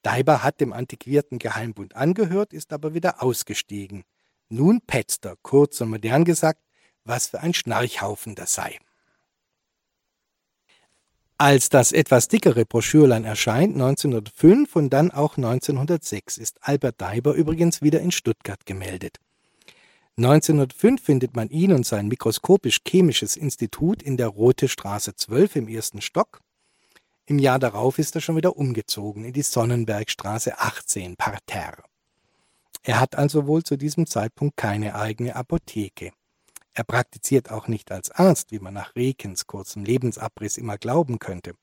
[0.02, 4.04] Daiber hat dem antiquierten Geheimbund angehört, ist aber wieder ausgestiegen.
[4.48, 6.62] Nun petzt er, kurz und modern gesagt,
[7.04, 8.78] was für ein Schnarchhaufen das sei.
[11.36, 17.80] Als das etwas dickere Broschürlein erscheint, 1905 und dann auch 1906, ist Albert Daiber übrigens
[17.80, 19.18] wieder in Stuttgart gemeldet.
[20.18, 26.00] 1905 findet man ihn und sein mikroskopisch-chemisches Institut in der Rote Straße 12 im ersten
[26.00, 26.40] Stock.
[27.26, 31.84] Im Jahr darauf ist er schon wieder umgezogen in die Sonnenbergstraße 18 Parterre.
[32.82, 36.10] Er hat also wohl zu diesem Zeitpunkt keine eigene Apotheke.
[36.74, 41.54] Er praktiziert auch nicht als Arzt, wie man nach Rekens kurzem Lebensabriss immer glauben könnte.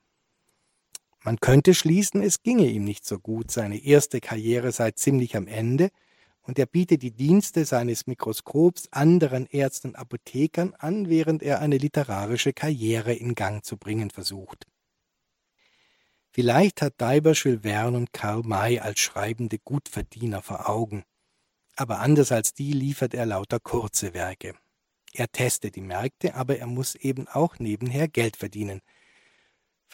[1.26, 5.48] Man könnte schließen, es ginge ihm nicht so gut, seine erste Karriere sei ziemlich am
[5.48, 5.90] Ende,
[6.48, 11.78] und er bietet die Dienste seines Mikroskops anderen Ärzten und Apothekern an, während er eine
[11.78, 14.66] literarische Karriere in Gang zu bringen versucht.
[16.32, 21.04] Vielleicht hat Daiber Jules Verne und Karl May als schreibende Gutverdiener vor Augen,
[21.76, 24.56] aber anders als die liefert er lauter kurze Werke.
[25.14, 28.82] Er testet die Märkte, aber er muss eben auch nebenher Geld verdienen.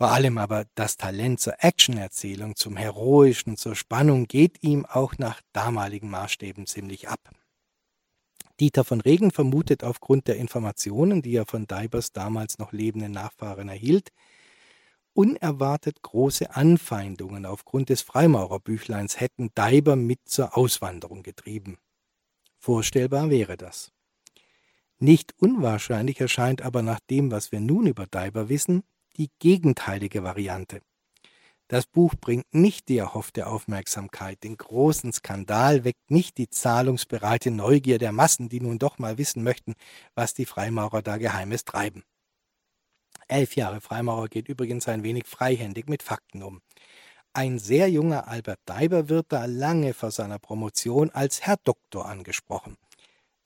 [0.02, 5.42] Vor allem aber das Talent zur Actionerzählung, zum Heroischen, zur Spannung geht ihm auch nach
[5.54, 7.20] damaligen Maßstäben ziemlich ab.
[8.60, 13.70] Dieter von Regen vermutet aufgrund der Informationen, die er von Deibers damals noch lebenden Nachfahren
[13.70, 14.10] erhielt,
[15.14, 21.78] unerwartet große Anfeindungen aufgrund des Freimaurerbüchleins hätten Deiber mit zur Auswanderung getrieben.
[22.58, 23.92] Vorstellbar wäre das.
[24.98, 28.82] Nicht unwahrscheinlich erscheint aber nach dem, was wir nun über Daiber wissen,
[29.18, 30.82] die gegenteilige Variante.
[31.68, 37.98] Das Buch bringt nicht die erhoffte Aufmerksamkeit, den großen Skandal weckt nicht die zahlungsbereite Neugier
[37.98, 39.76] der Massen, die nun doch mal wissen möchten,
[40.14, 42.04] was die Freimaurer da Geheimes treiben.
[43.30, 46.62] Elf Jahre Freimaurer geht übrigens ein wenig freihändig mit Fakten um.
[47.32, 52.76] Ein sehr junger Albert Daiber wird da lange vor seiner Promotion als Herr Doktor angesprochen.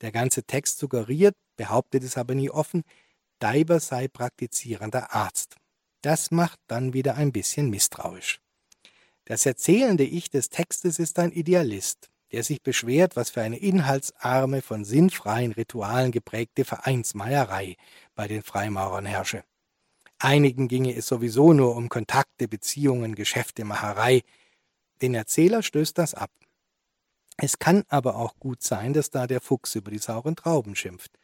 [0.00, 2.82] Der ganze Text suggeriert, behauptet es aber nie offen,
[3.38, 5.56] Daiber sei praktizierender Arzt.
[6.02, 8.40] Das macht dann wieder ein bisschen misstrauisch.
[9.24, 14.62] Das erzählende Ich des Textes ist ein Idealist, der sich beschwert, was für eine inhaltsarme,
[14.62, 17.76] von sinnfreien Ritualen geprägte Vereinsmeierei
[18.14, 19.44] bei den Freimaurern herrsche.
[20.18, 24.22] Einigen ginge es sowieso nur um Kontakte, Beziehungen, Geschäfte, Macherei.
[25.02, 26.30] Den Erzähler stößt das ab.
[27.36, 31.18] Es kann aber auch gut sein, dass da der Fuchs über die sauren Trauben schimpft,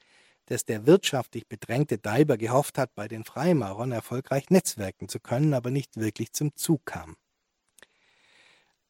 [0.47, 5.71] dass der wirtschaftlich bedrängte Daiber gehofft hat, bei den Freimaurern erfolgreich netzwerken zu können, aber
[5.71, 7.17] nicht wirklich zum Zug kam.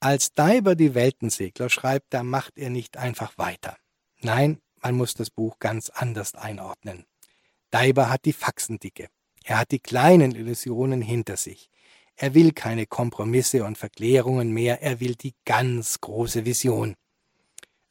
[0.01, 3.77] Als Daiber die Weltensegler schreibt, da macht er nicht einfach weiter.
[4.21, 7.05] Nein, man muss das Buch ganz anders einordnen.
[7.71, 9.09] Daiber hat die Faxendicke.
[9.45, 11.71] Er hat die kleinen Illusionen hinter sich.
[12.17, 16.95] Er will keine Kompromisse und Verklärungen mehr, er will die ganz große Vision.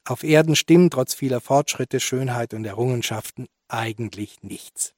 [0.04, 4.94] Auf Erden stimmt trotz vieler Fortschritte, Schönheit und Errungenschaften eigentlich nichts.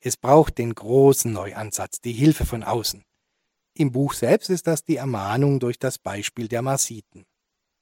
[0.00, 3.04] Es braucht den großen Neuansatz, die Hilfe von außen.
[3.74, 7.26] Im Buch selbst ist das die Ermahnung durch das Beispiel der Marsiten.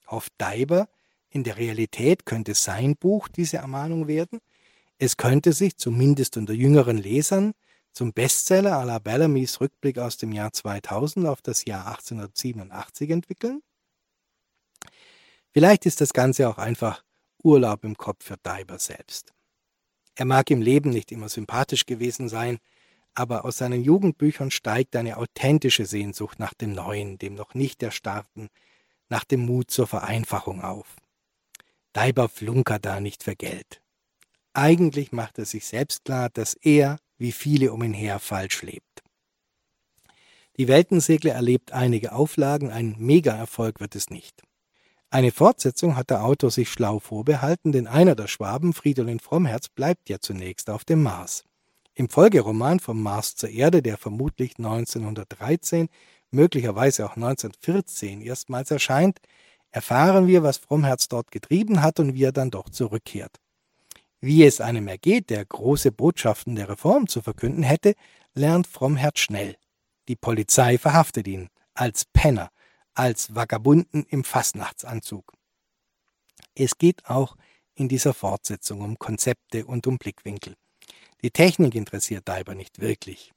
[0.06, 0.88] Hofft Daiber,
[1.28, 4.40] In der Realität könnte sein Buch diese Ermahnung werden.
[4.98, 7.52] Es könnte sich, zumindest unter jüngeren Lesern,
[7.92, 13.62] zum Bestseller à la Bellamy's Rückblick aus dem Jahr 2000 auf das Jahr 1887 entwickeln.
[15.56, 17.02] Vielleicht ist das Ganze auch einfach
[17.42, 19.32] Urlaub im Kopf für Diber selbst.
[20.14, 22.58] Er mag im Leben nicht immer sympathisch gewesen sein,
[23.14, 28.50] aber aus seinen Jugendbüchern steigt eine authentische Sehnsucht nach dem Neuen, dem noch nicht erstarrten,
[29.08, 30.94] nach dem Mut zur Vereinfachung auf.
[31.96, 33.80] Diber flunkert da nicht für Geld.
[34.52, 39.02] Eigentlich macht er sich selbst klar, dass er, wie viele um ihn her, falsch lebt.
[40.58, 44.42] Die Weltensegler erlebt einige Auflagen, ein Mega-Erfolg wird es nicht.
[45.10, 50.08] Eine Fortsetzung hat der Autor sich schlau vorbehalten, denn einer der Schwaben, Fridolin Frommherz, bleibt
[50.08, 51.44] ja zunächst auf dem Mars.
[51.94, 55.88] Im Folgeroman Vom Mars zur Erde, der vermutlich 1913,
[56.32, 59.20] möglicherweise auch 1914 erstmals erscheint,
[59.70, 63.40] erfahren wir, was Frommherz dort getrieben hat und wie er dann doch zurückkehrt.
[64.20, 67.94] Wie es einem ergeht, der große Botschaften der Reform zu verkünden hätte,
[68.34, 69.56] lernt Frommherz schnell.
[70.08, 72.50] Die Polizei verhaftet ihn als Penner,
[72.96, 75.32] als Vagabunden im Fastnachtsanzug.
[76.54, 77.36] Es geht auch
[77.74, 80.54] in dieser Fortsetzung um Konzepte und um Blickwinkel.
[81.22, 83.32] Die Technik interessiert Diber nicht wirklich.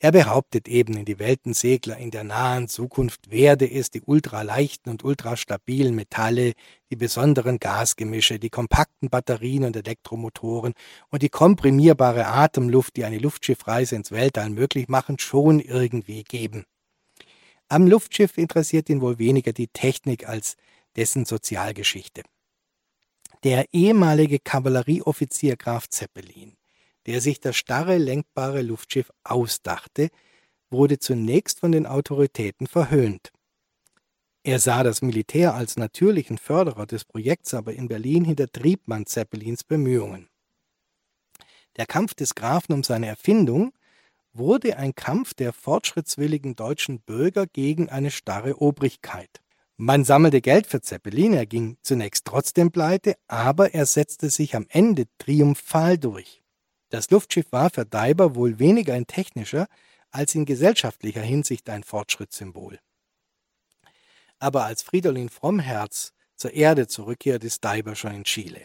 [0.00, 5.02] Er behauptet eben, in die Weltensegler in der nahen Zukunft werde es die ultraleichten und
[5.02, 6.52] ultrastabilen Metalle,
[6.90, 10.74] die besonderen Gasgemische, die kompakten Batterien und Elektromotoren
[11.10, 16.64] und die komprimierbare Atemluft, die eine Luftschiffreise ins Weltall möglich machen, schon irgendwie geben.
[17.68, 20.56] Am Luftschiff interessiert ihn wohl weniger die Technik als
[20.96, 22.22] dessen Sozialgeschichte.
[23.44, 26.58] Der ehemalige Kavallerieoffizier Graf Zeppelin
[27.08, 30.10] der sich das starre, lenkbare Luftschiff ausdachte,
[30.68, 33.32] wurde zunächst von den Autoritäten verhöhnt.
[34.42, 39.64] Er sah das Militär als natürlichen Förderer des Projekts, aber in Berlin hintertrieb man Zeppelins
[39.64, 40.28] Bemühungen.
[41.78, 43.72] Der Kampf des Grafen um seine Erfindung
[44.38, 49.42] wurde ein Kampf der fortschrittswilligen deutschen Bürger gegen eine starre Obrigkeit.
[49.76, 54.66] Man sammelte Geld für Zeppelin, er ging zunächst trotzdem pleite, aber er setzte sich am
[54.70, 56.42] Ende triumphal durch.
[56.88, 59.68] Das Luftschiff war für Daiber wohl weniger ein technischer
[60.10, 62.80] als in gesellschaftlicher Hinsicht ein Fortschrittssymbol.
[64.38, 68.64] Aber als Fridolin Frommherz zur Erde zurückkehrt, ist Daiber schon in Chile.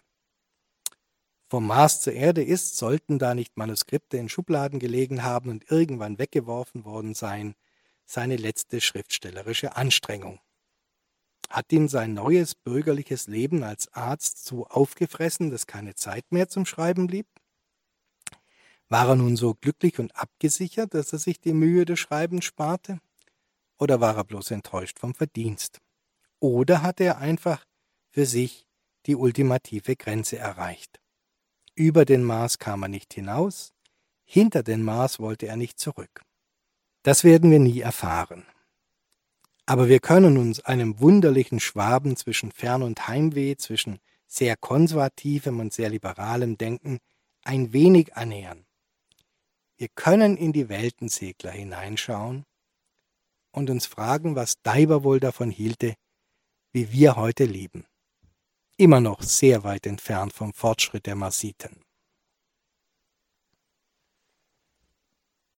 [1.54, 6.18] Vom Mars zur Erde ist, sollten da nicht Manuskripte in Schubladen gelegen haben und irgendwann
[6.18, 7.54] weggeworfen worden sein,
[8.08, 10.40] seine letzte schriftstellerische Anstrengung.
[11.52, 16.66] Hat ihn sein neues bürgerliches Leben als Arzt so aufgefressen, dass keine Zeit mehr zum
[16.66, 17.28] Schreiben blieb?
[18.90, 22.98] War er nun so glücklich und abgesichert, dass er sich die Mühe des Schreibens sparte?
[23.78, 25.82] Oder war er bloß enttäuscht vom Verdienst?
[26.40, 27.64] Oder hatte er einfach
[28.10, 28.66] für sich
[29.06, 31.03] die ultimative Grenze erreicht?
[31.76, 33.74] Über den Mars kam er nicht hinaus,
[34.26, 36.22] hinter den Mars wollte er nicht zurück.
[37.02, 38.46] Das werden wir nie erfahren.
[39.66, 45.74] Aber wir können uns einem wunderlichen Schwaben zwischen Fern- und Heimweh, zwischen sehr konservativem und
[45.74, 47.00] sehr liberalem Denken
[47.44, 48.66] ein wenig annähern.
[49.78, 52.46] Wir können in die Weltensegler hineinschauen
[53.52, 55.96] und uns fragen, was Daiber wohl davon hielte,
[56.72, 57.86] wie wir heute leben.
[58.76, 61.83] Immer noch sehr weit entfernt vom Fortschritt der Marsiten.